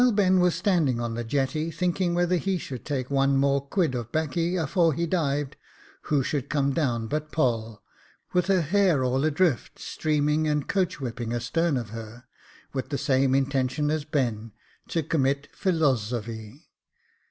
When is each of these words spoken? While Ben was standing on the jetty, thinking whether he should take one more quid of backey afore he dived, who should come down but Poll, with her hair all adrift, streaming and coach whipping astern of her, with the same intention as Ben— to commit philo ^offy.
While 0.01 0.13
Ben 0.13 0.39
was 0.39 0.55
standing 0.55 0.99
on 0.99 1.13
the 1.13 1.23
jetty, 1.23 1.69
thinking 1.69 2.15
whether 2.15 2.37
he 2.37 2.57
should 2.57 2.85
take 2.85 3.11
one 3.11 3.37
more 3.37 3.61
quid 3.61 3.93
of 3.93 4.11
backey 4.11 4.55
afore 4.57 4.93
he 4.93 5.05
dived, 5.05 5.57
who 6.09 6.23
should 6.23 6.49
come 6.49 6.73
down 6.73 7.05
but 7.05 7.31
Poll, 7.31 7.83
with 8.33 8.47
her 8.47 8.61
hair 8.61 9.03
all 9.03 9.23
adrift, 9.23 9.77
streaming 9.77 10.47
and 10.47 10.67
coach 10.67 10.99
whipping 10.99 11.33
astern 11.35 11.77
of 11.77 11.91
her, 11.91 12.23
with 12.73 12.89
the 12.89 12.97
same 12.97 13.35
intention 13.35 13.91
as 13.91 14.03
Ben— 14.03 14.53
to 14.89 15.03
commit 15.03 15.49
philo 15.53 15.93
^offy. 15.93 16.63